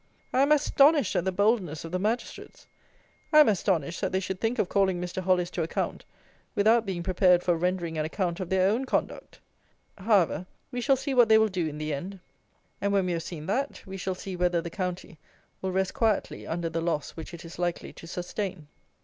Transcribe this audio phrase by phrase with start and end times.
[0.33, 2.65] I am astonished at the boldness of the Magistrates.
[3.31, 5.21] I am astonished that they should think of calling Mr.
[5.21, 6.05] Hollis to account
[6.55, 9.39] without being prepared for rendering an account of their own conduct.
[9.99, 12.19] However, we shall see what they will do in the end.
[12.81, 15.19] And when we have seen that, we shall see whether the county
[15.61, 18.69] will rest quietly under the loss which it is likely to sustain.